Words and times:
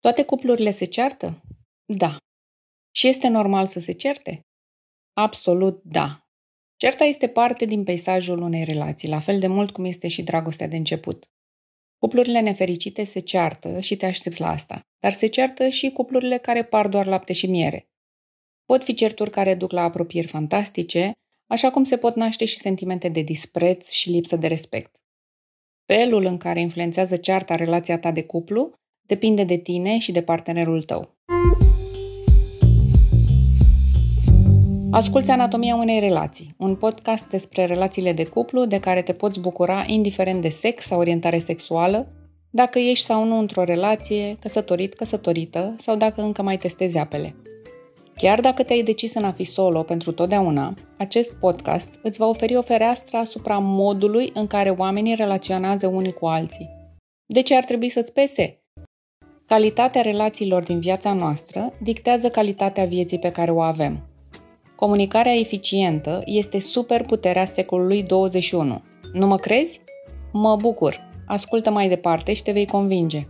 Toate 0.00 0.24
cuplurile 0.24 0.70
se 0.70 0.84
ceartă? 0.84 1.42
Da. 1.84 2.16
Și 2.90 3.08
este 3.08 3.28
normal 3.28 3.66
să 3.66 3.80
se 3.80 3.92
certe? 3.92 4.40
Absolut 5.12 5.82
da. 5.84 6.24
Certa 6.76 7.04
este 7.04 7.28
parte 7.28 7.64
din 7.64 7.84
peisajul 7.84 8.40
unei 8.40 8.64
relații, 8.64 9.08
la 9.08 9.20
fel 9.20 9.38
de 9.38 9.46
mult 9.46 9.70
cum 9.70 9.84
este 9.84 10.08
și 10.08 10.22
dragostea 10.22 10.68
de 10.68 10.76
început. 10.76 11.24
Cuplurile 11.98 12.40
nefericite 12.40 13.04
se 13.04 13.18
ceartă 13.18 13.80
și 13.80 13.96
te 13.96 14.06
aștepți 14.06 14.40
la 14.40 14.48
asta, 14.48 14.80
dar 14.98 15.12
se 15.12 15.26
ceartă 15.26 15.68
și 15.68 15.90
cuplurile 15.90 16.38
care 16.38 16.64
par 16.64 16.88
doar 16.88 17.06
lapte 17.06 17.32
și 17.32 17.46
miere. 17.46 17.88
Pot 18.64 18.84
fi 18.84 18.94
certuri 18.94 19.30
care 19.30 19.54
duc 19.54 19.70
la 19.70 19.82
apropieri 19.82 20.26
fantastice, 20.26 21.12
așa 21.46 21.70
cum 21.70 21.84
se 21.84 21.96
pot 21.96 22.14
naște 22.14 22.44
și 22.44 22.58
sentimente 22.58 23.08
de 23.08 23.20
dispreț 23.20 23.90
și 23.90 24.10
lipsă 24.10 24.36
de 24.36 24.46
respect. 24.46 24.96
Felul 25.86 26.24
în 26.24 26.38
care 26.38 26.60
influențează 26.60 27.16
cearta 27.16 27.54
relația 27.54 27.98
ta 27.98 28.12
de 28.12 28.24
cuplu 28.24 28.79
depinde 29.10 29.44
de 29.44 29.56
tine 29.56 29.98
și 29.98 30.12
de 30.12 30.22
partenerul 30.22 30.82
tău. 30.82 31.08
Asculți 34.90 35.30
Anatomia 35.30 35.74
unei 35.74 36.00
relații, 36.00 36.54
un 36.58 36.76
podcast 36.76 37.28
despre 37.28 37.64
relațiile 37.64 38.12
de 38.12 38.24
cuplu 38.24 38.64
de 38.64 38.80
care 38.80 39.02
te 39.02 39.12
poți 39.12 39.40
bucura 39.40 39.84
indiferent 39.86 40.40
de 40.40 40.48
sex 40.48 40.84
sau 40.84 40.98
orientare 40.98 41.38
sexuală, 41.38 42.06
dacă 42.50 42.78
ești 42.78 43.04
sau 43.04 43.24
nu 43.24 43.38
într-o 43.38 43.64
relație, 43.64 44.36
căsătorit, 44.40 44.94
căsătorită 44.94 45.74
sau 45.78 45.96
dacă 45.96 46.22
încă 46.22 46.42
mai 46.42 46.56
testezi 46.56 46.98
apele. 46.98 47.34
Chiar 48.16 48.40
dacă 48.40 48.62
te-ai 48.62 48.82
decis 48.82 49.14
în 49.14 49.24
a 49.24 49.32
fi 49.32 49.44
solo 49.44 49.82
pentru 49.82 50.12
totdeauna, 50.12 50.74
acest 50.98 51.32
podcast 51.32 51.98
îți 52.02 52.18
va 52.18 52.26
oferi 52.26 52.56
o 52.56 52.62
fereastră 52.62 53.16
asupra 53.16 53.58
modului 53.58 54.30
în 54.34 54.46
care 54.46 54.70
oamenii 54.70 55.14
relaționează 55.14 55.86
unii 55.86 56.12
cu 56.12 56.26
alții. 56.26 56.68
De 57.26 57.42
ce 57.42 57.56
ar 57.56 57.64
trebui 57.64 57.88
să-ți 57.88 58.12
pese? 58.12 58.59
Calitatea 59.50 60.00
relațiilor 60.00 60.62
din 60.62 60.80
viața 60.80 61.12
noastră 61.12 61.72
dictează 61.82 62.30
calitatea 62.30 62.84
vieții 62.84 63.18
pe 63.18 63.30
care 63.30 63.50
o 63.50 63.60
avem. 63.60 64.08
Comunicarea 64.76 65.34
eficientă 65.34 66.22
este 66.24 66.60
superputerea 66.60 67.44
secolului 67.44 68.02
21. 68.02 68.82
Nu 69.12 69.26
mă 69.26 69.36
crezi? 69.36 69.80
Mă 70.32 70.56
bucur! 70.56 71.10
Ascultă 71.26 71.70
mai 71.70 71.88
departe 71.88 72.32
și 72.32 72.42
te 72.42 72.52
vei 72.52 72.66
convinge. 72.66 73.26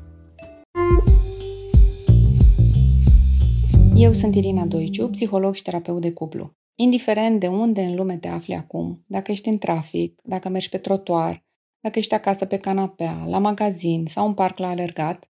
Eu 3.95 4.13
sunt 4.13 4.35
Irina 4.35 4.65
Doiciu, 4.65 5.09
psiholog 5.09 5.55
și 5.55 5.63
terapeut 5.63 6.01
de 6.01 6.13
cuplu. 6.13 6.53
Indiferent 6.75 7.41
de 7.41 7.47
unde 7.47 7.81
în 7.81 7.95
lume 7.95 8.17
te 8.17 8.29
afli 8.29 8.55
acum, 8.55 9.05
dacă 9.07 9.31
ești 9.31 9.49
în 9.49 9.59
trafic, 9.59 10.21
dacă 10.25 10.49
mergi 10.49 10.69
pe 10.69 10.79
trotuar, 10.79 11.45
dacă 11.81 11.99
ești 11.99 12.15
acasă 12.15 12.45
pe 12.45 12.57
canapea, 12.57 13.25
la 13.27 13.39
magazin 13.39 14.05
sau 14.07 14.27
în 14.27 14.35
parc 14.35 14.59
la 14.59 14.69
alergat, 14.69 15.30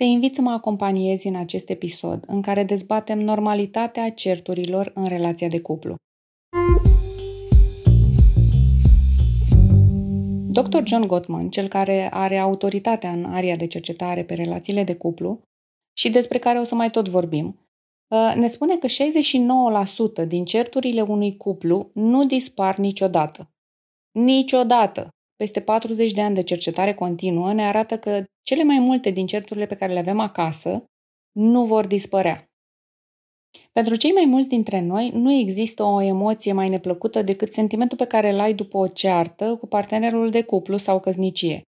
te 0.00 0.06
invit 0.06 0.34
să 0.34 0.40
mă 0.40 0.50
acompaniezi 0.50 1.26
în 1.26 1.36
acest 1.36 1.68
episod 1.68 2.24
în 2.26 2.42
care 2.42 2.64
dezbatem 2.64 3.18
normalitatea 3.18 4.10
certurilor 4.10 4.90
în 4.94 5.06
relația 5.06 5.48
de 5.48 5.60
cuplu. 5.60 5.94
Dr. 10.46 10.82
John 10.84 11.06
Gottman, 11.06 11.50
cel 11.50 11.68
care 11.68 12.08
are 12.12 12.38
autoritatea 12.38 13.12
în 13.12 13.24
area 13.24 13.56
de 13.56 13.66
cercetare 13.66 14.24
pe 14.24 14.34
relațiile 14.34 14.84
de 14.84 14.96
cuplu 14.96 15.40
și 15.96 16.10
despre 16.10 16.38
care 16.38 16.58
o 16.58 16.64
să 16.64 16.74
mai 16.74 16.90
tot 16.90 17.08
vorbim, 17.08 17.46
uh, 18.08 18.32
ne 18.36 18.48
spune 18.48 18.76
că 18.76 18.86
69% 18.86 20.24
din 20.26 20.44
certurile 20.44 21.00
unui 21.00 21.36
cuplu 21.36 21.90
nu 21.94 22.24
dispar 22.24 22.76
niciodată. 22.76 23.50
Niciodată! 24.10 25.08
Peste 25.40 25.60
40 25.60 26.12
de 26.12 26.20
ani 26.20 26.34
de 26.34 26.42
cercetare 26.42 26.94
continuă 26.94 27.52
ne 27.52 27.62
arată 27.62 27.98
că 27.98 28.24
cele 28.42 28.62
mai 28.62 28.78
multe 28.78 29.10
din 29.10 29.26
certurile 29.26 29.66
pe 29.66 29.76
care 29.76 29.92
le 29.92 29.98
avem 29.98 30.18
acasă 30.18 30.84
nu 31.32 31.64
vor 31.64 31.86
dispărea. 31.86 32.50
Pentru 33.72 33.96
cei 33.96 34.10
mai 34.10 34.24
mulți 34.24 34.48
dintre 34.48 34.80
noi, 34.80 35.10
nu 35.14 35.32
există 35.32 35.82
o 35.82 36.00
emoție 36.00 36.52
mai 36.52 36.68
neplăcută 36.68 37.22
decât 37.22 37.52
sentimentul 37.52 37.96
pe 37.96 38.06
care 38.06 38.30
îl 38.30 38.40
ai 38.40 38.54
după 38.54 38.76
o 38.76 38.88
ceartă 38.88 39.56
cu 39.56 39.66
partenerul 39.66 40.30
de 40.30 40.42
cuplu 40.42 40.76
sau 40.76 41.00
căsnicie. 41.00 41.62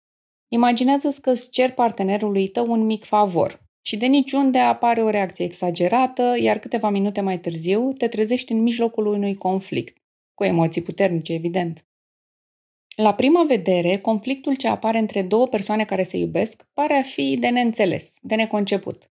Imaginează-ți 0.48 1.22
că 1.22 1.30
îți 1.30 1.50
cer 1.50 1.72
partenerului 1.72 2.48
tău 2.48 2.72
un 2.72 2.86
mic 2.86 3.04
favor 3.04 3.60
și 3.86 3.98
de 3.98 4.06
niciunde 4.06 4.58
apare 4.58 5.04
o 5.04 5.10
reacție 5.10 5.46
exagerată, 5.46 6.36
iar 6.40 6.60
câteva 6.60 6.90
minute 6.90 7.22
mai 7.22 7.40
târziu 7.40 7.92
te 7.92 8.08
trezești 8.08 8.52
în 8.52 8.62
mijlocul 8.62 9.06
unui 9.06 9.36
conflict, 9.36 9.98
cu 10.34 10.44
emoții 10.44 10.82
puternice, 10.82 11.34
evident. 11.34 11.86
La 12.96 13.14
prima 13.14 13.44
vedere, 13.44 13.98
conflictul 13.98 14.56
ce 14.56 14.68
apare 14.68 14.98
între 14.98 15.22
două 15.22 15.48
persoane 15.48 15.86
care 15.86 16.04
se 16.04 16.18
iubesc 16.18 16.68
pare 16.74 16.94
a 16.94 17.02
fi 17.02 17.38
de 17.40 17.50
neînțeles, 17.50 18.14
de 18.22 18.36
neconceput. 18.36 19.12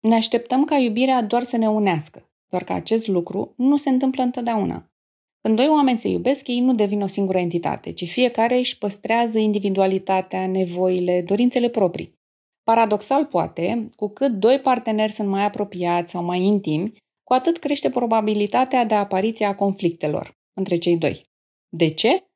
Ne 0.00 0.14
așteptăm 0.14 0.64
ca 0.64 0.76
iubirea 0.76 1.22
doar 1.22 1.42
să 1.42 1.56
ne 1.56 1.68
unească, 1.68 2.30
doar 2.48 2.64
că 2.64 2.72
acest 2.72 3.06
lucru 3.06 3.54
nu 3.56 3.76
se 3.76 3.88
întâmplă 3.88 4.22
întotdeauna. 4.22 4.90
Când 5.40 5.56
doi 5.56 5.68
oameni 5.68 5.98
se 5.98 6.08
iubesc, 6.08 6.46
ei 6.48 6.60
nu 6.60 6.74
devin 6.74 7.02
o 7.02 7.06
singură 7.06 7.38
entitate, 7.38 7.92
ci 7.92 8.08
fiecare 8.08 8.58
își 8.58 8.78
păstrează 8.78 9.38
individualitatea, 9.38 10.46
nevoile, 10.46 11.22
dorințele 11.22 11.68
proprii. 11.68 12.18
Paradoxal 12.62 13.24
poate, 13.24 13.90
cu 13.96 14.08
cât 14.08 14.32
doi 14.32 14.58
parteneri 14.58 15.12
sunt 15.12 15.28
mai 15.28 15.44
apropiați 15.44 16.10
sau 16.10 16.24
mai 16.24 16.42
intimi, 16.42 16.92
cu 17.22 17.32
atât 17.32 17.58
crește 17.58 17.90
probabilitatea 17.90 18.84
de 18.84 18.94
apariție 18.94 19.46
a 19.46 19.54
conflictelor 19.54 20.38
între 20.52 20.76
cei 20.76 20.96
doi. 20.96 21.30
De 21.68 21.88
ce? 21.88 22.29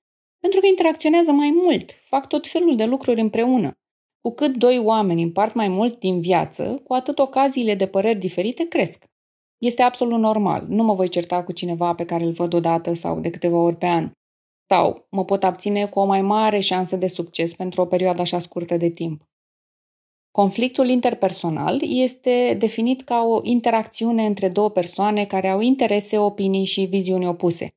Pentru 0.44 0.62
că 0.62 0.68
interacționează 0.68 1.32
mai 1.32 1.60
mult, 1.62 1.92
fac 2.02 2.28
tot 2.28 2.46
felul 2.46 2.76
de 2.76 2.84
lucruri 2.84 3.20
împreună. 3.20 3.72
Cu 4.20 4.34
cât 4.34 4.56
doi 4.56 4.78
oameni 4.78 5.22
împart 5.22 5.54
mai 5.54 5.68
mult 5.68 5.98
din 5.98 6.20
viață, 6.20 6.80
cu 6.84 6.92
atât 6.92 7.18
ocaziile 7.18 7.74
de 7.74 7.86
păreri 7.86 8.18
diferite 8.18 8.68
cresc. 8.68 9.04
Este 9.58 9.82
absolut 9.82 10.18
normal. 10.18 10.64
Nu 10.68 10.82
mă 10.82 10.94
voi 10.94 11.08
certa 11.08 11.44
cu 11.44 11.52
cineva 11.52 11.94
pe 11.94 12.04
care 12.04 12.24
îl 12.24 12.32
văd 12.32 12.54
odată 12.54 12.92
sau 12.92 13.20
de 13.20 13.30
câteva 13.30 13.56
ori 13.56 13.76
pe 13.76 13.86
an. 13.86 14.10
Sau 14.68 15.06
mă 15.10 15.24
pot 15.24 15.44
abține 15.44 15.86
cu 15.86 15.98
o 15.98 16.04
mai 16.04 16.22
mare 16.22 16.60
șansă 16.60 16.96
de 16.96 17.06
succes 17.06 17.54
pentru 17.54 17.80
o 17.80 17.86
perioadă 17.86 18.20
așa 18.20 18.38
scurtă 18.38 18.76
de 18.76 18.88
timp. 18.88 19.22
Conflictul 20.30 20.88
interpersonal 20.88 21.80
este 21.82 22.56
definit 22.58 23.02
ca 23.02 23.22
o 23.22 23.40
interacțiune 23.42 24.26
între 24.26 24.48
două 24.48 24.70
persoane 24.70 25.24
care 25.24 25.48
au 25.48 25.60
interese, 25.60 26.18
opinii 26.18 26.64
și 26.64 26.84
viziuni 26.84 27.26
opuse. 27.26 27.74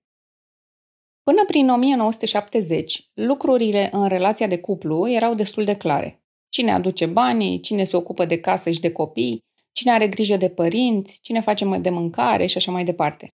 Până 1.27 1.45
prin 1.45 1.69
1970, 1.69 3.09
lucrurile 3.13 3.89
în 3.91 4.07
relația 4.07 4.47
de 4.47 4.59
cuplu 4.59 5.09
erau 5.09 5.33
destul 5.33 5.63
de 5.63 5.75
clare. 5.75 6.23
Cine 6.49 6.71
aduce 6.71 7.05
banii, 7.05 7.59
cine 7.59 7.83
se 7.83 7.97
ocupă 7.97 8.25
de 8.25 8.39
casă 8.39 8.69
și 8.69 8.79
de 8.79 8.91
copii, 8.91 9.39
cine 9.71 9.91
are 9.91 10.07
grijă 10.07 10.37
de 10.37 10.49
părinți, 10.49 11.19
cine 11.21 11.41
face 11.41 11.77
de 11.77 11.89
mâncare 11.89 12.45
și 12.45 12.57
așa 12.57 12.71
mai 12.71 12.83
departe. 12.83 13.29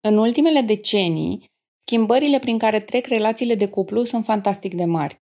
În 0.00 0.18
ultimele 0.18 0.60
decenii, 0.60 1.50
schimbările 1.84 2.38
prin 2.38 2.58
care 2.58 2.80
trec 2.80 3.06
relațiile 3.06 3.54
de 3.54 3.68
cuplu 3.68 4.04
sunt 4.04 4.24
fantastic 4.24 4.74
de 4.74 4.84
mari. 4.84 5.22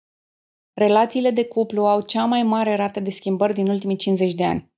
Relațiile 0.73 1.31
de 1.31 1.45
cuplu 1.45 1.85
au 1.85 2.01
cea 2.01 2.25
mai 2.25 2.43
mare 2.43 2.75
rată 2.75 2.99
de 2.99 3.09
schimbări 3.09 3.53
din 3.53 3.67
ultimii 3.67 3.95
50 3.95 4.33
de 4.33 4.45
ani. 4.45 4.71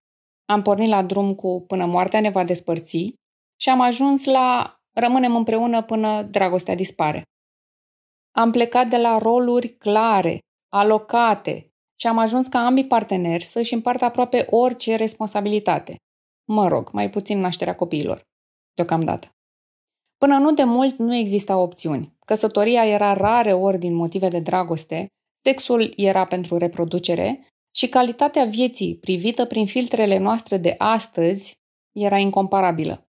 Am 0.45 0.61
pornit 0.61 0.87
la 0.87 1.03
drum 1.03 1.35
cu 1.35 1.63
până 1.67 1.85
moartea 1.85 2.21
ne 2.21 2.29
va 2.29 2.43
despărți 2.43 3.13
și 3.55 3.69
am 3.69 3.81
ajuns 3.81 4.25
la 4.25 4.75
Rămânem 4.93 5.35
împreună 5.35 5.83
până 5.83 6.21
dragostea 6.21 6.75
dispare. 6.75 7.23
Am 8.31 8.51
plecat 8.51 8.87
de 8.87 8.97
la 8.97 9.17
roluri 9.17 9.69
clare, 9.77 10.39
alocate 10.73 11.71
și 11.99 12.07
am 12.07 12.17
ajuns 12.17 12.47
ca 12.47 12.65
ambii 12.65 12.87
parteneri 12.87 13.43
să-și 13.43 13.73
împartă 13.73 14.05
aproape 14.05 14.47
orice 14.49 14.95
responsabilitate. 14.95 15.95
Mă 16.47 16.67
rog, 16.67 16.89
mai 16.91 17.09
puțin 17.09 17.39
nașterea 17.39 17.75
copiilor. 17.75 18.21
Deocamdată. 18.73 19.29
Până 20.17 20.37
nu 20.37 20.53
de 20.53 20.63
mult 20.63 20.97
nu 20.97 21.15
exista 21.15 21.57
opțiuni. 21.57 22.13
Căsătoria 22.25 22.85
era 22.85 23.13
rare 23.13 23.53
ori 23.53 23.77
din 23.77 23.93
motive 23.93 24.27
de 24.27 24.39
dragoste, 24.39 25.07
sexul 25.43 25.93
era 25.95 26.25
pentru 26.25 26.57
reproducere 26.57 27.47
și 27.75 27.89
calitatea 27.89 28.45
vieții 28.45 28.97
privită 28.97 29.45
prin 29.45 29.65
filtrele 29.65 30.17
noastre 30.17 30.57
de 30.57 30.75
astăzi 30.77 31.53
era 31.91 32.17
incomparabilă. 32.17 33.05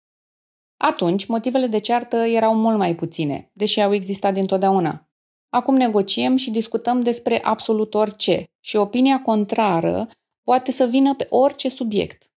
Atunci, 0.76 1.26
motivele 1.26 1.66
de 1.66 1.78
ceartă 1.78 2.16
erau 2.16 2.54
mult 2.54 2.78
mai 2.78 2.94
puține, 2.94 3.50
deși 3.52 3.80
au 3.80 3.94
existat 3.94 4.34
dintotdeauna. 4.34 5.08
Acum 5.48 5.74
negociem 5.74 6.36
și 6.36 6.50
discutăm 6.50 7.02
despre 7.02 7.42
absolut 7.42 7.94
orice 7.94 8.44
și 8.60 8.76
opinia 8.76 9.22
contrară 9.22 10.08
poate 10.42 10.72
să 10.72 10.84
vină 10.84 11.14
pe 11.14 11.26
orice 11.30 11.68
subiect. 11.68 12.30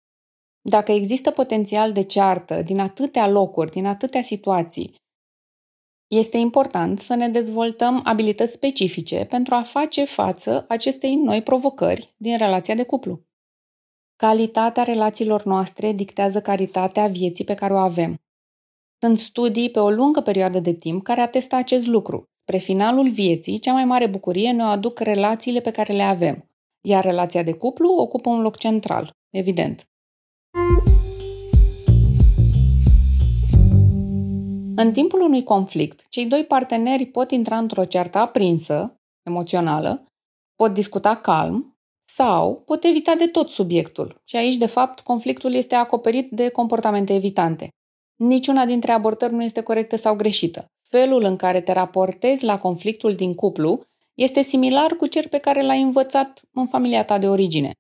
Dacă 0.61 0.93
există 0.93 1.31
potențial 1.31 1.93
de 1.93 2.03
ceartă 2.03 2.63
din 2.63 2.81
atâtea 2.81 3.29
locuri, 3.29 3.71
din 3.71 3.87
atâtea 3.87 4.23
situații, 4.23 4.95
este 6.07 6.37
important 6.37 6.99
să 6.99 7.15
ne 7.15 7.29
dezvoltăm 7.29 8.01
abilități 8.05 8.53
specifice 8.53 9.25
pentru 9.25 9.55
a 9.55 9.63
face 9.63 10.05
față 10.05 10.65
acestei 10.69 11.15
noi 11.15 11.43
provocări 11.43 12.15
din 12.17 12.39
relația 12.39 12.75
de 12.75 12.85
cuplu. 12.85 13.21
Calitatea 14.17 14.83
relațiilor 14.83 15.45
noastre 15.45 15.93
dictează 15.93 16.41
calitatea 16.41 17.07
vieții 17.07 17.45
pe 17.45 17.55
care 17.55 17.73
o 17.73 17.77
avem. 17.77 18.26
Sunt 19.01 19.19
studii 19.19 19.71
pe 19.71 19.79
o 19.79 19.91
lungă 19.91 20.21
perioadă 20.21 20.61
de 20.61 20.73
timp 20.73 21.03
care 21.03 21.21
atestă 21.21 21.57
acest 21.57 21.87
lucru. 21.87 22.25
Spre 22.43 22.59
finalul 22.59 23.11
vieții, 23.11 23.59
cea 23.59 23.73
mai 23.73 23.85
mare 23.85 24.07
bucurie 24.07 24.53
ne 24.53 24.63
o 24.63 24.67
aduc 24.67 24.99
relațiile 24.99 25.61
pe 25.61 25.71
care 25.71 25.93
le 25.93 26.03
avem. 26.03 26.51
iar 26.89 27.05
relația 27.05 27.43
de 27.43 27.53
cuplu 27.53 27.89
ocupă 27.89 28.29
un 28.29 28.41
loc 28.41 28.57
central, 28.57 29.11
evident. 29.31 29.85
În 34.77 34.93
timpul 34.93 35.21
unui 35.21 35.43
conflict, 35.43 36.09
cei 36.09 36.27
doi 36.27 36.45
parteneri 36.45 37.07
pot 37.07 37.31
intra 37.31 37.59
într-o 37.59 37.85
ceartă 37.85 38.19
aprinsă, 38.19 39.01
emoțională, 39.23 40.07
pot 40.57 40.75
discuta 40.75 41.17
calm 41.17 41.77
sau 42.09 42.63
pot 42.67 42.85
evita 42.85 43.15
de 43.15 43.27
tot 43.27 43.49
subiectul. 43.49 44.21
Și 44.25 44.37
aici, 44.37 44.57
de 44.57 44.67
fapt, 44.67 45.01
conflictul 45.01 45.53
este 45.53 45.75
acoperit 45.75 46.31
de 46.31 46.49
comportamente 46.49 47.15
evitante. 47.15 47.69
Niciuna 48.17 48.65
dintre 48.67 48.93
abordări 48.93 49.33
nu 49.33 49.43
este 49.43 49.63
corectă 49.63 49.97
sau 49.97 50.17
greșită. 50.17 50.71
Felul 50.89 51.25
în 51.25 51.37
care 51.37 51.61
te 51.61 51.73
raportezi 51.73 52.45
la 52.45 52.59
conflictul 52.59 53.15
din 53.15 53.35
cuplu 53.35 53.85
este 54.15 54.43
similar 54.43 54.93
cu 54.93 55.07
cel 55.07 55.29
pe 55.29 55.39
care 55.39 55.63
l-ai 55.63 55.83
învățat 55.83 56.41
în 56.53 56.67
familia 56.67 57.05
ta 57.05 57.19
de 57.19 57.29
origine. 57.29 57.73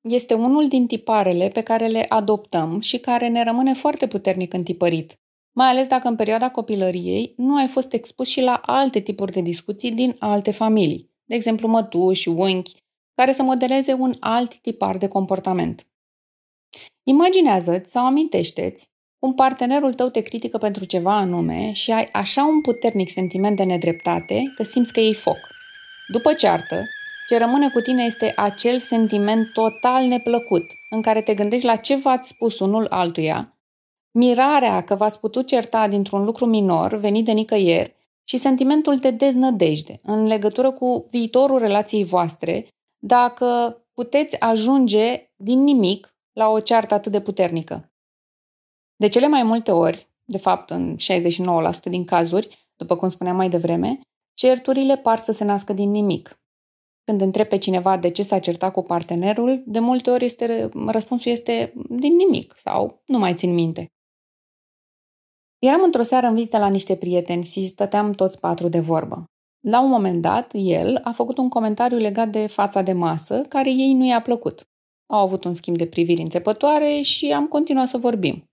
Este 0.00 0.34
unul 0.34 0.68
din 0.68 0.86
tiparele 0.86 1.48
pe 1.48 1.62
care 1.62 1.86
le 1.86 2.06
adoptăm 2.08 2.80
și 2.80 2.98
care 2.98 3.28
ne 3.28 3.44
rămâne 3.44 3.74
foarte 3.74 4.06
puternic 4.06 4.52
întipărit, 4.52 5.16
mai 5.52 5.68
ales 5.68 5.86
dacă 5.86 6.08
în 6.08 6.16
perioada 6.16 6.50
copilăriei 6.50 7.34
nu 7.36 7.56
ai 7.56 7.68
fost 7.68 7.92
expus 7.92 8.28
și 8.28 8.40
la 8.40 8.54
alte 8.54 9.00
tipuri 9.00 9.32
de 9.32 9.40
discuții 9.40 9.92
din 9.92 10.16
alte 10.18 10.50
familii, 10.50 11.10
de 11.24 11.34
exemplu 11.34 11.68
mătuși, 11.68 12.28
unchi, 12.28 12.76
care 13.14 13.32
să 13.32 13.42
modeleze 13.42 13.92
un 13.92 14.14
alt 14.20 14.56
tipar 14.58 14.96
de 14.96 15.08
comportament. 15.08 15.86
Imaginează-ți 17.02 17.90
sau 17.90 18.06
amintește-ți 18.06 18.90
cum 19.18 19.34
partenerul 19.34 19.94
tău 19.94 20.08
te 20.08 20.20
critică 20.20 20.58
pentru 20.58 20.84
ceva 20.84 21.16
anume 21.16 21.72
și 21.72 21.92
ai 21.92 22.08
așa 22.12 22.44
un 22.44 22.60
puternic 22.60 23.10
sentiment 23.10 23.56
de 23.56 23.62
nedreptate 23.62 24.42
că 24.56 24.62
simți 24.62 24.92
că 24.92 25.00
iei 25.00 25.14
foc. 25.14 25.38
După 26.12 26.32
ceartă, 26.32 26.82
ce 27.28 27.38
rămâne 27.38 27.70
cu 27.70 27.80
tine 27.80 28.04
este 28.04 28.32
acel 28.36 28.78
sentiment 28.78 29.52
total 29.52 30.06
neplăcut, 30.06 30.64
în 30.90 31.02
care 31.02 31.20
te 31.20 31.34
gândești 31.34 31.66
la 31.66 31.76
ce 31.76 31.96
v-ați 31.96 32.28
spus 32.28 32.58
unul 32.58 32.86
altuia, 32.90 33.56
mirarea 34.16 34.84
că 34.84 34.94
v-ați 34.94 35.18
putut 35.18 35.46
certa 35.46 35.88
dintr-un 35.88 36.24
lucru 36.24 36.46
minor 36.46 36.94
venit 36.94 37.24
de 37.24 37.32
nicăieri 37.32 37.94
și 38.24 38.36
sentimentul 38.36 38.96
de 38.96 39.10
deznădejde 39.10 39.98
în 40.02 40.26
legătură 40.26 40.70
cu 40.70 41.06
viitorul 41.10 41.58
relației 41.58 42.04
voastre, 42.04 42.66
dacă 42.98 43.78
puteți 43.94 44.40
ajunge 44.40 45.30
din 45.36 45.62
nimic 45.62 46.14
la 46.32 46.48
o 46.48 46.60
ceartă 46.60 46.94
atât 46.94 47.12
de 47.12 47.20
puternică. 47.20 47.90
De 48.96 49.08
cele 49.08 49.28
mai 49.28 49.42
multe 49.42 49.70
ori, 49.70 50.08
de 50.24 50.38
fapt 50.38 50.70
în 50.70 50.96
69% 50.96 51.82
din 51.82 52.04
cazuri, 52.04 52.68
după 52.76 52.96
cum 52.96 53.08
spuneam 53.08 53.36
mai 53.36 53.48
devreme, 53.48 54.00
certurile 54.34 54.96
par 54.96 55.18
să 55.18 55.32
se 55.32 55.44
nască 55.44 55.72
din 55.72 55.90
nimic. 55.90 56.40
Când 57.04 57.20
întreb 57.20 57.46
pe 57.48 57.58
cineva 57.58 57.96
de 57.96 58.10
ce 58.10 58.22
s-a 58.22 58.38
certat 58.38 58.72
cu 58.72 58.82
partenerul, 58.82 59.62
de 59.66 59.78
multe 59.78 60.10
ori 60.10 60.24
este, 60.24 60.70
răspunsul 60.86 61.32
este 61.32 61.72
din 61.88 62.16
nimic 62.16 62.54
sau 62.56 63.02
nu 63.06 63.18
mai 63.18 63.34
țin 63.34 63.54
minte. 63.54 63.86
Eram 65.58 65.82
într-o 65.82 66.02
seară 66.02 66.26
în 66.26 66.34
vizită 66.34 66.58
la 66.58 66.68
niște 66.68 66.96
prieteni 66.96 67.44
și 67.44 67.66
stăteam 67.66 68.12
toți 68.12 68.40
patru 68.40 68.68
de 68.68 68.80
vorbă. 68.80 69.24
La 69.60 69.80
un 69.80 69.88
moment 69.88 70.22
dat, 70.22 70.50
el 70.54 71.00
a 71.02 71.12
făcut 71.12 71.38
un 71.38 71.48
comentariu 71.48 71.98
legat 71.98 72.28
de 72.28 72.46
fața 72.46 72.82
de 72.82 72.92
masă, 72.92 73.42
care 73.42 73.70
ei 73.70 73.92
nu 73.92 74.06
i-a 74.06 74.22
plăcut. 74.22 74.68
Au 75.06 75.18
avut 75.18 75.44
un 75.44 75.54
schimb 75.54 75.76
de 75.76 75.86
priviri 75.86 76.20
înțepătoare 76.20 77.00
și 77.00 77.32
am 77.32 77.48
continuat 77.48 77.88
să 77.88 77.98
vorbim. 77.98 78.44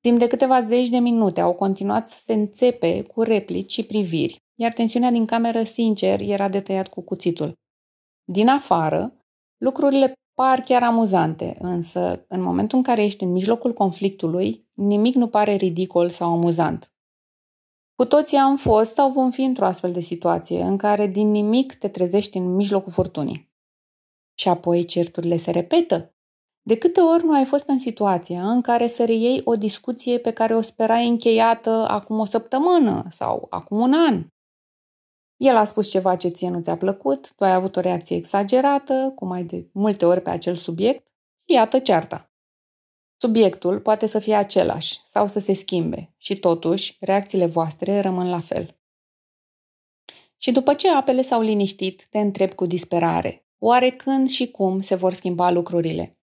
Timp 0.00 0.18
de 0.18 0.26
câteva 0.26 0.60
zeci 0.60 0.88
de 0.88 0.98
minute 0.98 1.40
au 1.40 1.54
continuat 1.54 2.08
să 2.08 2.18
se 2.24 2.32
înțepe 2.32 3.02
cu 3.02 3.22
replici 3.22 3.72
și 3.72 3.86
priviri, 3.86 4.42
iar 4.54 4.72
tensiunea 4.72 5.10
din 5.10 5.26
cameră, 5.26 5.62
sincer, 5.62 6.20
era 6.20 6.48
de 6.48 6.60
tăiat 6.60 6.88
cu 6.88 7.00
cuțitul. 7.00 7.52
Din 8.24 8.48
afară, 8.48 9.14
lucrurile 9.56 10.12
par 10.34 10.60
chiar 10.60 10.82
amuzante, 10.82 11.56
însă 11.60 12.24
în 12.28 12.42
momentul 12.42 12.78
în 12.78 12.84
care 12.84 13.04
ești 13.04 13.24
în 13.24 13.32
mijlocul 13.32 13.72
conflictului, 13.72 14.68
nimic 14.72 15.14
nu 15.14 15.28
pare 15.28 15.54
ridicol 15.54 16.08
sau 16.08 16.32
amuzant. 16.32 16.92
Cu 17.94 18.04
toții 18.04 18.36
am 18.36 18.56
fost 18.56 18.94
sau 18.94 19.10
vom 19.10 19.30
fi 19.30 19.42
într-o 19.42 19.64
astfel 19.64 19.92
de 19.92 20.00
situație 20.00 20.62
în 20.62 20.76
care 20.76 21.06
din 21.06 21.30
nimic 21.30 21.74
te 21.74 21.88
trezești 21.88 22.36
în 22.36 22.54
mijlocul 22.54 22.92
furtunii. 22.92 23.52
Și 24.34 24.48
apoi 24.48 24.84
certurile 24.84 25.36
se 25.36 25.50
repetă. 25.50 26.14
De 26.68 26.78
câte 26.78 27.00
ori 27.00 27.24
nu 27.24 27.32
ai 27.32 27.44
fost 27.44 27.68
în 27.68 27.78
situația 27.78 28.50
în 28.50 28.60
care 28.60 28.88
să 28.88 29.04
reiei 29.04 29.40
o 29.44 29.54
discuție 29.54 30.18
pe 30.18 30.32
care 30.32 30.54
o 30.54 30.60
sperai 30.60 31.08
încheiată 31.08 31.70
acum 31.70 32.18
o 32.18 32.24
săptămână 32.24 33.06
sau 33.10 33.46
acum 33.50 33.80
un 33.80 33.92
an? 33.92 34.26
El 35.36 35.56
a 35.56 35.64
spus 35.64 35.90
ceva 35.90 36.16
ce 36.16 36.28
ție 36.28 36.50
nu 36.50 36.60
ți-a 36.60 36.76
plăcut, 36.76 37.32
tu 37.36 37.44
ai 37.44 37.52
avut 37.52 37.76
o 37.76 37.80
reacție 37.80 38.16
exagerată, 38.16 39.12
cu 39.14 39.24
mai 39.24 39.44
de 39.44 39.68
multe 39.72 40.04
ori 40.06 40.20
pe 40.20 40.30
acel 40.30 40.54
subiect, 40.54 41.06
și 41.44 41.54
iată 41.54 41.78
cearta. 41.78 42.32
Subiectul 43.16 43.80
poate 43.80 44.06
să 44.06 44.18
fie 44.18 44.34
același 44.34 45.00
sau 45.04 45.26
să 45.26 45.38
se 45.38 45.52
schimbe 45.52 46.14
și 46.16 46.38
totuși 46.38 46.96
reacțiile 47.00 47.46
voastre 47.46 48.00
rămân 48.00 48.30
la 48.30 48.40
fel. 48.40 48.80
Și 50.36 50.52
după 50.52 50.74
ce 50.74 50.90
apele 50.90 51.22
s-au 51.22 51.40
liniștit, 51.40 52.06
te 52.10 52.18
întreb 52.18 52.52
cu 52.52 52.66
disperare, 52.66 53.46
oare 53.58 53.90
când 53.90 54.28
și 54.28 54.50
cum 54.50 54.80
se 54.80 54.94
vor 54.94 55.12
schimba 55.12 55.50
lucrurile? 55.50 56.17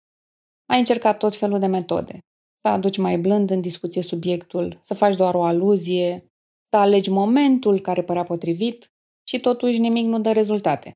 Ai 0.67 0.79
încercat 0.79 1.19
tot 1.19 1.37
felul 1.37 1.59
de 1.59 1.67
metode. 1.67 2.19
Să 2.61 2.69
aduci 2.69 2.97
mai 2.97 3.19
blând 3.19 3.51
în 3.51 3.61
discuție 3.61 4.03
subiectul, 4.03 4.79
să 4.83 4.95
faci 4.95 5.17
doar 5.17 5.35
o 5.35 5.43
aluzie, 5.43 6.27
să 6.71 6.77
alegi 6.77 7.11
momentul 7.11 7.81
care 7.81 8.03
părea 8.03 8.23
potrivit 8.23 8.87
și 9.29 9.41
totuși 9.41 9.79
nimic 9.79 10.07
nu 10.07 10.21
dă 10.21 10.33
rezultate. 10.33 10.93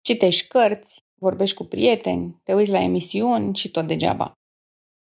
Citești 0.00 0.46
cărți, 0.46 0.98
vorbești 1.20 1.56
cu 1.56 1.64
prieteni, 1.64 2.40
te 2.42 2.54
uiți 2.54 2.70
la 2.70 2.80
emisiuni 2.80 3.54
și 3.54 3.70
tot 3.70 3.86
degeaba. 3.86 4.32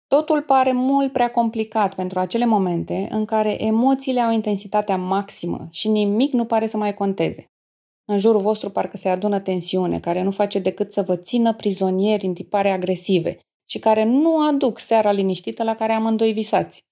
Totul 0.07 0.43
pare 0.43 0.73
mult 0.73 1.13
prea 1.13 1.31
complicat 1.31 1.95
pentru 1.95 2.19
acele 2.19 2.45
momente 2.45 3.09
în 3.11 3.25
care 3.25 3.63
emoțiile 3.63 4.21
au 4.21 4.33
intensitatea 4.33 4.97
maximă 4.97 5.69
și 5.71 5.89
nimic 5.89 6.33
nu 6.33 6.45
pare 6.45 6.67
să 6.67 6.77
mai 6.77 6.95
conteze. 6.95 7.47
În 8.05 8.19
jurul 8.19 8.41
vostru 8.41 8.71
parcă 8.71 8.97
se 8.97 9.09
adună 9.09 9.41
tensiune 9.41 10.01
care 10.01 10.23
nu 10.23 10.31
face 10.31 10.59
decât 10.59 10.93
să 10.93 11.03
vă 11.03 11.17
țină 11.17 11.55
prizonieri 11.55 12.27
în 12.27 12.35
tipare 12.35 12.71
agresive 12.71 13.39
și 13.73 13.79
care 13.79 14.05
nu 14.05 14.47
aduc 14.47 14.79
seara 14.79 15.13
liniștită 15.13 15.63
la 15.63 15.75
care 15.75 15.93
amândoi 15.93 16.33
visați. 16.33 16.85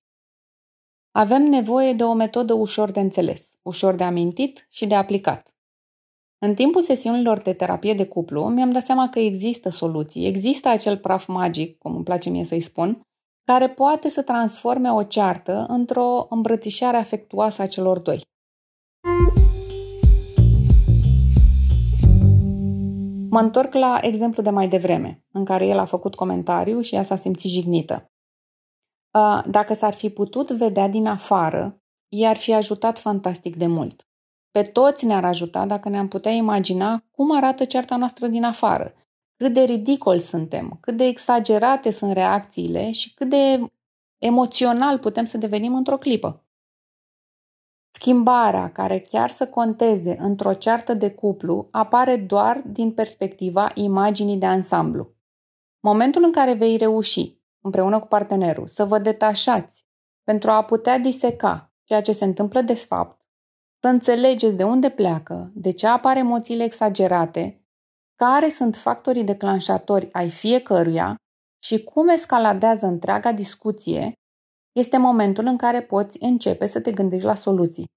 Avem 1.10 1.42
nevoie 1.42 1.92
de 1.92 2.02
o 2.04 2.12
metodă 2.12 2.52
ușor 2.52 2.90
de 2.90 3.00
înțeles, 3.00 3.58
ușor 3.62 3.94
de 3.94 4.04
amintit 4.04 4.66
și 4.70 4.86
de 4.86 4.94
aplicat. 4.94 5.54
În 6.38 6.54
timpul 6.54 6.82
sesiunilor 6.82 7.42
de 7.42 7.52
terapie 7.52 7.94
de 7.94 8.06
cuplu, 8.06 8.48
mi-am 8.48 8.70
dat 8.70 8.84
seama 8.84 9.08
că 9.08 9.18
există 9.18 9.68
soluții, 9.68 10.26
există 10.26 10.68
acel 10.68 10.98
praf 10.98 11.26
magic, 11.26 11.78
cum 11.78 11.94
îmi 11.94 12.04
place 12.04 12.30
mie 12.30 12.44
să-i 12.44 12.60
spun, 12.60 13.00
care 13.44 13.68
poate 13.68 14.08
să 14.08 14.22
transforme 14.22 14.90
o 14.90 15.02
ceartă 15.02 15.66
într-o 15.68 16.26
îmbrățișare 16.30 16.96
afectuoasă 16.96 17.62
a 17.62 17.66
celor 17.66 17.98
doi. 17.98 18.22
Mă 23.30 23.38
întorc 23.38 23.74
la 23.74 23.98
exemplu 24.02 24.42
de 24.42 24.50
mai 24.50 24.68
devreme, 24.68 25.24
în 25.32 25.44
care 25.44 25.66
el 25.66 25.78
a 25.78 25.84
făcut 25.84 26.14
comentariu 26.14 26.80
și 26.80 26.94
ea 26.94 27.02
s-a 27.02 27.16
simțit 27.16 27.50
jignită. 27.50 28.10
Dacă 29.46 29.74
s-ar 29.74 29.94
fi 29.94 30.10
putut 30.10 30.50
vedea 30.50 30.88
din 30.88 31.06
afară, 31.06 31.82
i-ar 32.08 32.36
fi 32.36 32.54
ajutat 32.54 32.98
fantastic 32.98 33.56
de 33.56 33.66
mult. 33.66 34.04
Pe 34.50 34.62
toți 34.62 35.04
ne-ar 35.04 35.24
ajuta 35.24 35.66
dacă 35.66 35.88
ne-am 35.88 36.08
putea 36.08 36.32
imagina 36.32 37.04
cum 37.10 37.36
arată 37.36 37.64
cearta 37.64 37.96
noastră 37.96 38.26
din 38.26 38.44
afară, 38.44 38.94
cât 39.36 39.52
de 39.52 39.60
ridicol 39.60 40.18
suntem, 40.18 40.78
cât 40.80 40.96
de 40.96 41.04
exagerate 41.04 41.90
sunt 41.90 42.12
reacțiile 42.12 42.90
și 42.90 43.14
cât 43.14 43.28
de 43.28 43.66
emoțional 44.18 44.98
putem 44.98 45.24
să 45.24 45.38
devenim 45.38 45.74
într-o 45.74 45.98
clipă. 45.98 46.44
Schimbarea 48.00 48.72
care 48.72 48.98
chiar 48.98 49.30
să 49.30 49.46
conteze 49.46 50.16
într-o 50.18 50.52
ceartă 50.52 50.94
de 50.94 51.10
cuplu 51.10 51.68
apare 51.70 52.16
doar 52.16 52.62
din 52.66 52.92
perspectiva 52.92 53.70
imaginii 53.74 54.36
de 54.36 54.46
ansamblu. 54.46 55.14
Momentul 55.80 56.24
în 56.24 56.32
care 56.32 56.54
vei 56.54 56.76
reuși 56.76 57.38
împreună 57.62 57.98
cu 57.98 58.06
partenerul, 58.06 58.66
să 58.66 58.84
vă 58.84 58.98
detașați 58.98 59.86
pentru 60.24 60.50
a 60.50 60.64
putea 60.64 60.98
diseca 60.98 61.72
ceea 61.84 62.00
ce 62.00 62.12
se 62.12 62.24
întâmplă 62.24 62.60
de 62.60 62.74
fapt, 62.74 63.20
să 63.80 63.88
înțelegeți 63.88 64.56
de 64.56 64.64
unde 64.64 64.90
pleacă, 64.90 65.50
de 65.54 65.70
ce 65.70 65.86
apar 65.86 66.16
emoțiile 66.16 66.64
exagerate, 66.64 67.64
care 68.16 68.48
sunt 68.48 68.76
factorii 68.76 69.24
declanșatori 69.24 70.12
ai 70.12 70.30
fiecăruia 70.30 71.14
și 71.62 71.82
cum 71.82 72.08
escaladează 72.08 72.86
întreaga 72.86 73.32
discuție, 73.32 74.12
este 74.72 74.96
momentul 74.96 75.44
în 75.44 75.56
care 75.56 75.82
poți 75.82 76.22
începe 76.22 76.66
să 76.66 76.80
te 76.80 76.92
gândești 76.92 77.26
la 77.26 77.34
soluții. 77.34 77.88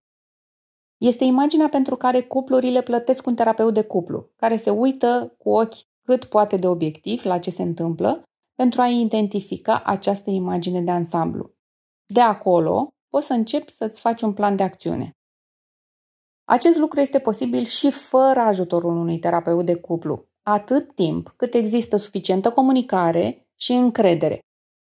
Este 0.98 1.24
imaginea 1.24 1.70
pentru 1.70 1.96
care 1.96 2.22
cuplurile 2.22 2.82
plătesc 2.82 3.26
un 3.26 3.36
terapeut 3.36 3.74
de 3.74 3.84
cuplu, 3.84 4.30
care 4.36 4.56
se 4.56 4.70
uită 4.70 5.36
cu 5.38 5.50
ochi 5.50 5.76
cât 6.06 6.26
poate 6.26 6.56
de 6.56 6.68
obiectiv 6.68 7.24
la 7.24 7.40
ce 7.40 7.50
se 7.50 7.62
întâmplă 7.62 8.24
pentru 8.56 8.82
a 8.82 8.88
identifica 8.88 9.82
această 9.86 10.30
imagine 10.30 10.82
de 10.82 10.92
ansamblu. 10.92 11.52
De 12.06 12.22
acolo, 12.22 12.90
poți 13.10 13.26
să 13.26 13.34
începi 13.34 13.72
să-ți 13.72 14.00
faci 14.00 14.22
un 14.22 14.34
plan 14.34 14.56
de 14.56 14.64
acțiune. 14.64 15.12
Acest 16.44 16.78
lucru 16.78 17.00
este 17.00 17.20
posibil 17.20 17.64
și 17.64 17.92
fără 17.92 18.40
ajutorul 18.40 18.98
unui 18.98 19.20
terapeut 19.20 19.66
de 19.66 19.76
cuplu, 19.76 20.26
atât 20.42 20.94
timp 20.94 21.34
cât 21.38 21.54
există 21.54 21.98
suficientă 21.98 22.52
comunicare 22.52 23.48
și 23.56 23.72
încredere. 23.72 24.40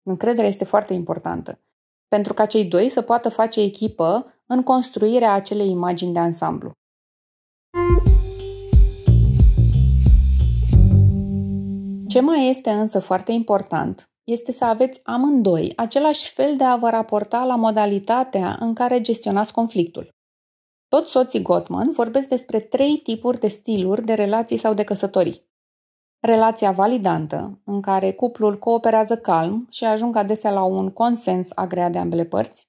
Încrederea 0.03 0.47
este 0.49 0.65
foarte 0.65 0.93
importantă, 0.93 1.59
pentru 2.15 2.33
ca 2.33 2.45
cei 2.45 2.65
doi 2.65 2.89
să 2.89 3.01
poată 3.01 3.29
face 3.29 3.61
echipă 3.61 4.33
în 4.45 4.63
construirea 4.63 5.33
acelei 5.33 5.69
imagini 5.69 6.13
de 6.13 6.19
ansamblu. 6.19 6.71
Ce 12.07 12.19
mai 12.19 12.49
este 12.49 12.69
însă 12.69 12.99
foarte 12.99 13.31
important 13.31 14.09
este 14.23 14.51
să 14.51 14.65
aveți 14.65 14.99
amândoi 15.03 15.73
același 15.75 16.31
fel 16.31 16.57
de 16.57 16.63
a 16.63 16.75
vă 16.75 16.89
raporta 16.89 17.43
la 17.43 17.55
modalitatea 17.55 18.57
în 18.59 18.73
care 18.73 19.01
gestionați 19.01 19.53
conflictul. 19.53 20.09
Toți 20.87 21.09
soții 21.09 21.41
Gottman 21.41 21.91
vorbesc 21.91 22.27
despre 22.27 22.59
trei 22.59 22.97
tipuri 22.97 23.39
de 23.39 23.47
stiluri 23.47 24.05
de 24.05 24.13
relații 24.13 24.57
sau 24.57 24.73
de 24.73 24.83
căsătorii. 24.83 25.50
Relația 26.23 26.71
validantă, 26.71 27.61
în 27.63 27.81
care 27.81 28.11
cuplul 28.13 28.57
cooperează 28.57 29.17
calm 29.17 29.67
și 29.71 29.85
ajung 29.85 30.15
adesea 30.15 30.51
la 30.51 30.63
un 30.63 30.91
consens 30.91 31.49
agreat 31.55 31.91
de 31.91 31.97
ambele 31.97 32.25
părți. 32.25 32.67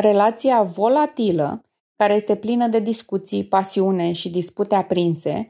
Relația 0.00 0.62
volatilă, 0.62 1.62
care 1.96 2.14
este 2.14 2.36
plină 2.36 2.68
de 2.68 2.80
discuții, 2.80 3.44
pasiune 3.44 4.12
și 4.12 4.30
dispute 4.30 4.74
aprinse, 4.74 5.48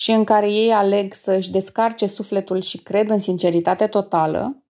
și 0.00 0.10
în 0.10 0.24
care 0.24 0.52
ei 0.52 0.72
aleg 0.72 1.12
să 1.12 1.32
își 1.32 1.50
descarce 1.50 2.06
sufletul 2.06 2.60
și 2.60 2.78
cred 2.78 3.10
în 3.10 3.18
sinceritate 3.18 3.86
totală, 3.86 4.64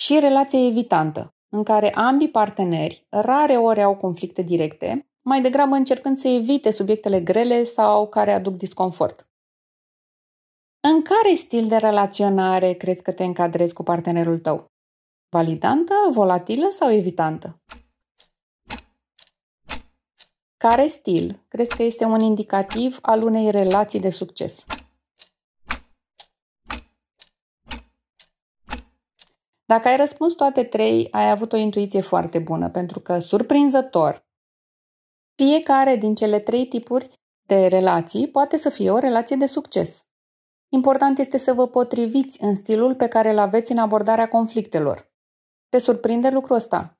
și 0.00 0.18
relația 0.18 0.66
evitantă, 0.66 1.34
în 1.48 1.62
care 1.62 1.94
ambii 1.94 2.30
parteneri 2.30 3.06
rare 3.10 3.56
ori 3.56 3.82
au 3.82 3.96
conflicte 3.96 4.42
directe, 4.42 5.10
mai 5.22 5.42
degrabă 5.42 5.74
încercând 5.74 6.16
să 6.16 6.28
evite 6.28 6.70
subiectele 6.70 7.20
grele 7.20 7.62
sau 7.62 8.08
care 8.08 8.32
aduc 8.32 8.56
disconfort. 8.56 9.27
În 10.80 11.02
care 11.02 11.34
stil 11.34 11.68
de 11.68 11.76
relaționare 11.76 12.72
crezi 12.72 13.02
că 13.02 13.12
te 13.12 13.24
încadrezi 13.24 13.74
cu 13.74 13.82
partenerul 13.82 14.38
tău? 14.38 14.66
Validantă, 15.28 15.94
volatilă 16.10 16.68
sau 16.70 16.92
evitantă? 16.92 17.62
Care 20.56 20.86
stil 20.86 21.44
crezi 21.48 21.76
că 21.76 21.82
este 21.82 22.04
un 22.04 22.20
indicativ 22.20 22.98
al 23.02 23.22
unei 23.22 23.50
relații 23.50 24.00
de 24.00 24.10
succes? 24.10 24.64
Dacă 29.64 29.88
ai 29.88 29.96
răspuns 29.96 30.34
toate 30.34 30.64
trei, 30.64 31.08
ai 31.10 31.30
avut 31.30 31.52
o 31.52 31.56
intuiție 31.56 32.00
foarte 32.00 32.38
bună, 32.38 32.70
pentru 32.70 33.00
că, 33.00 33.18
surprinzător, 33.18 34.26
fiecare 35.34 35.96
din 35.96 36.14
cele 36.14 36.40
trei 36.40 36.66
tipuri 36.66 37.10
de 37.46 37.66
relații 37.66 38.28
poate 38.28 38.56
să 38.56 38.68
fie 38.68 38.90
o 38.90 38.98
relație 38.98 39.36
de 39.36 39.46
succes. 39.46 40.07
Important 40.68 41.18
este 41.18 41.38
să 41.38 41.52
vă 41.52 41.68
potriviți 41.68 42.42
în 42.42 42.54
stilul 42.54 42.94
pe 42.94 43.08
care 43.08 43.30
îl 43.30 43.38
aveți 43.38 43.72
în 43.72 43.78
abordarea 43.78 44.28
conflictelor. 44.28 45.10
Te 45.68 45.78
surprinde 45.78 46.30
lucrul 46.30 46.56
ăsta? 46.56 46.98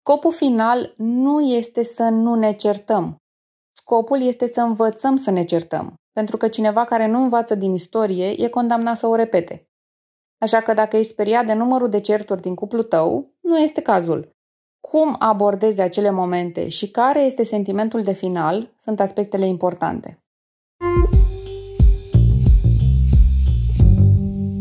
Scopul 0.00 0.32
final 0.32 0.94
nu 0.96 1.40
este 1.40 1.82
să 1.82 2.02
nu 2.02 2.34
ne 2.34 2.52
certăm. 2.52 3.16
Scopul 3.72 4.20
este 4.20 4.46
să 4.48 4.60
învățăm 4.60 5.16
să 5.16 5.30
ne 5.30 5.44
certăm, 5.44 5.94
pentru 6.12 6.36
că 6.36 6.48
cineva 6.48 6.84
care 6.84 7.06
nu 7.06 7.22
învață 7.22 7.54
din 7.54 7.72
istorie 7.72 8.42
e 8.42 8.48
condamnat 8.48 8.96
să 8.96 9.06
o 9.06 9.14
repete. 9.14 9.68
Așa 10.38 10.60
că 10.60 10.72
dacă 10.72 10.96
ești 10.96 11.12
speriat 11.12 11.46
de 11.46 11.52
numărul 11.52 11.88
de 11.88 12.00
certuri 12.00 12.40
din 12.40 12.54
cuplul 12.54 12.82
tău, 12.82 13.34
nu 13.40 13.58
este 13.58 13.82
cazul. 13.82 14.34
Cum 14.80 15.16
abordezi 15.18 15.80
acele 15.80 16.10
momente 16.10 16.68
și 16.68 16.90
care 16.90 17.22
este 17.22 17.42
sentimentul 17.42 18.02
de 18.02 18.12
final 18.12 18.74
sunt 18.78 19.00
aspectele 19.00 19.46
importante. 19.46 20.20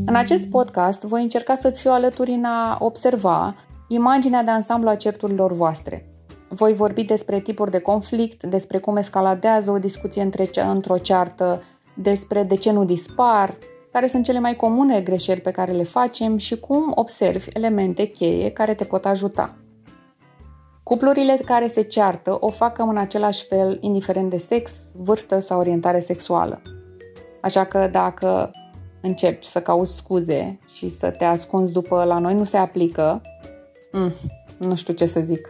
În 0.08 0.16
acest 0.16 0.48
podcast 0.48 1.04
voi 1.04 1.22
încerca 1.22 1.56
să-ți 1.56 1.82
fiu 1.82 1.92
alături 1.92 2.32
în 2.32 2.44
a 2.44 2.78
observa 2.80 3.56
imaginea 3.88 4.44
de 4.44 4.52
ansamblu 4.52 4.90
a 4.90 4.96
certurilor 4.96 5.52
voastre. 5.52 6.10
Voi 6.50 6.74
vorbi 6.74 7.04
despre 7.04 7.40
tipuri 7.40 7.72
de 7.72 7.80
conflict, 7.80 8.44
despre 8.44 8.78
cum 8.78 8.98
escaladează 8.98 9.72
o 9.72 9.78
discuție 9.78 10.22
între, 10.22 10.50
într-o 10.68 10.98
ceartă, 10.98 11.64
despre 11.94 12.44
de 12.44 12.56
ce 12.56 12.72
nu 12.72 12.86
dispar, 12.86 13.58
care 13.92 14.08
sunt 14.08 14.24
cele 14.24 14.40
mai 14.40 14.56
comune 14.56 15.02
greșeli 15.02 15.42
pe 15.42 15.52
care 15.52 15.72
le 15.72 15.84
facem 15.84 16.38
și 16.38 16.60
cum 16.60 16.92
observi 16.96 17.50
elemente 17.54 18.06
cheie 18.06 18.52
care 18.52 18.74
te 18.74 18.84
pot 18.84 19.06
ajuta. 19.06 19.56
Cuplurile 20.84 21.38
care 21.46 21.68
se 21.68 21.82
ceartă 21.82 22.38
o 22.40 22.50
fac 22.50 22.78
în 22.78 22.98
același 22.98 23.46
fel, 23.46 23.78
indiferent 23.82 24.30
de 24.30 24.38
sex, 24.38 24.72
vârstă 24.94 25.40
sau 25.40 25.60
orientare 25.60 26.00
sexuală. 26.00 26.62
Așa 27.42 27.66
că 27.66 27.88
dacă 27.92 28.52
încerci 29.06 29.44
să 29.44 29.62
cauți 29.62 29.96
scuze 29.96 30.60
și 30.74 30.90
să 30.90 31.10
te 31.10 31.26
ascunzi 31.26 31.74
după 31.74 32.04
la 32.04 32.20
noi 32.20 32.34
nu 32.34 32.44
se 32.44 32.58
aplică, 32.58 33.22
Mm, 33.96 34.12
nu 34.58 34.76
știu 34.76 34.94
ce 34.94 35.06
să 35.06 35.20
zic. 35.20 35.50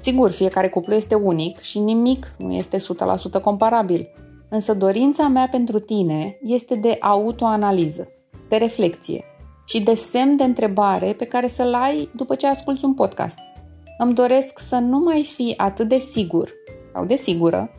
Sigur, 0.00 0.30
fiecare 0.30 0.68
cuplu 0.68 0.94
este 0.94 1.14
unic 1.14 1.58
și 1.58 1.78
nimic 1.78 2.34
nu 2.38 2.52
este 2.52 2.78
100% 2.78 3.40
comparabil. 3.42 4.08
Însă 4.48 4.74
dorința 4.74 5.28
mea 5.28 5.48
pentru 5.50 5.78
tine 5.78 6.38
este 6.42 6.74
de 6.74 6.96
autoanaliză, 7.00 8.08
de 8.48 8.56
reflexie 8.56 9.24
și 9.66 9.80
de 9.80 9.94
semn 9.94 10.36
de 10.36 10.44
întrebare 10.44 11.12
pe 11.12 11.24
care 11.24 11.46
să-l 11.46 11.74
ai 11.74 12.10
după 12.14 12.34
ce 12.34 12.46
asculți 12.46 12.84
un 12.84 12.94
podcast. 12.94 13.38
Îmi 13.98 14.14
doresc 14.14 14.58
să 14.58 14.76
nu 14.76 14.98
mai 14.98 15.24
fii 15.24 15.54
atât 15.56 15.88
de 15.88 15.98
sigur 15.98 16.50
sau 16.94 17.04
de 17.04 17.16
sigură 17.16 17.70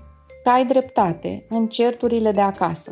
că 0.44 0.50
ai 0.50 0.66
dreptate 0.66 1.46
în 1.50 1.68
certurile 1.68 2.32
de 2.32 2.42
acasă 2.42 2.92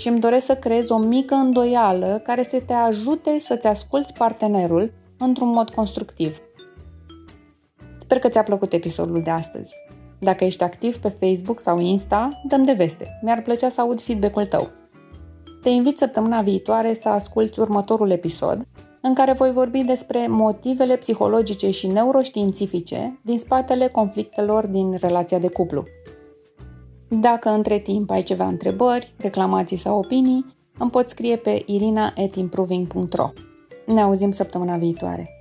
și 0.00 0.08
îmi 0.08 0.20
doresc 0.20 0.46
să 0.46 0.56
creezi 0.56 0.92
o 0.92 0.98
mică 0.98 1.34
îndoială 1.34 2.20
care 2.24 2.42
să 2.42 2.60
te 2.66 2.72
ajute 2.72 3.38
să-ți 3.38 3.66
asculți 3.66 4.12
partenerul 4.12 4.92
într-un 5.18 5.48
mod 5.48 5.70
constructiv. 5.70 6.38
Sper 7.98 8.18
că 8.18 8.28
ți-a 8.28 8.42
plăcut 8.42 8.72
episodul 8.72 9.22
de 9.22 9.30
astăzi. 9.30 9.76
Dacă 10.18 10.44
ești 10.44 10.62
activ 10.62 10.96
pe 10.96 11.08
Facebook 11.08 11.60
sau 11.60 11.78
Insta, 11.78 12.40
dăm 12.48 12.64
de 12.64 12.72
veste. 12.72 13.18
Mi-ar 13.22 13.42
plăcea 13.42 13.68
să 13.68 13.80
aud 13.80 14.00
feedback-ul 14.00 14.46
tău. 14.46 14.68
Te 15.62 15.68
invit 15.68 15.98
săptămâna 15.98 16.40
viitoare 16.42 16.92
să 16.92 17.08
asculți 17.08 17.60
următorul 17.60 18.10
episod, 18.10 18.66
în 19.02 19.14
care 19.14 19.32
voi 19.32 19.52
vorbi 19.52 19.82
despre 19.82 20.26
motivele 20.28 20.96
psihologice 20.96 21.70
și 21.70 21.86
neuroștiințifice 21.86 23.20
din 23.22 23.38
spatele 23.38 23.88
conflictelor 23.88 24.66
din 24.66 24.96
relația 25.00 25.38
de 25.38 25.48
cuplu. 25.48 25.82
Dacă 27.12 27.48
între 27.48 27.78
timp 27.78 28.10
ai 28.10 28.22
ceva 28.22 28.44
întrebări, 28.44 29.14
reclamații 29.18 29.76
sau 29.76 29.98
opinii, 29.98 30.46
îmi 30.78 30.90
poți 30.90 31.10
scrie 31.10 31.36
pe 31.36 31.62
irina.improving.ro. 31.66 33.30
Ne 33.86 34.00
auzim 34.00 34.30
săptămâna 34.30 34.76
viitoare. 34.76 35.39